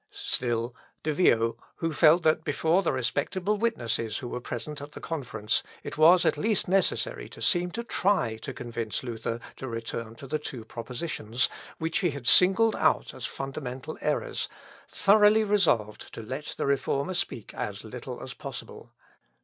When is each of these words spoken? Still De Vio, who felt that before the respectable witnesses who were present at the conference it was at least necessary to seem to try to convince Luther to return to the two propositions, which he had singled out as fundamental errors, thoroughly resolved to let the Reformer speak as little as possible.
Still 0.09 0.73
De 1.03 1.13
Vio, 1.13 1.57
who 1.75 1.93
felt 1.93 2.23
that 2.23 2.43
before 2.43 2.81
the 2.81 2.91
respectable 2.91 3.57
witnesses 3.57 4.17
who 4.17 4.27
were 4.27 4.39
present 4.41 4.81
at 4.81 4.93
the 4.93 4.99
conference 4.99 5.61
it 5.83 5.95
was 5.95 6.25
at 6.25 6.37
least 6.39 6.67
necessary 6.67 7.29
to 7.29 7.39
seem 7.39 7.69
to 7.69 7.83
try 7.83 8.35
to 8.37 8.51
convince 8.51 9.03
Luther 9.03 9.39
to 9.57 9.67
return 9.67 10.15
to 10.15 10.25
the 10.25 10.39
two 10.39 10.65
propositions, 10.65 11.49
which 11.77 11.99
he 11.99 12.09
had 12.09 12.25
singled 12.25 12.75
out 12.77 13.13
as 13.13 13.27
fundamental 13.27 13.95
errors, 14.01 14.49
thoroughly 14.87 15.43
resolved 15.43 16.11
to 16.15 16.23
let 16.23 16.55
the 16.57 16.65
Reformer 16.65 17.13
speak 17.13 17.53
as 17.53 17.83
little 17.83 18.23
as 18.23 18.33
possible. 18.33 18.93